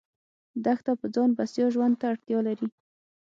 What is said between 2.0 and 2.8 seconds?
اړتیا لري.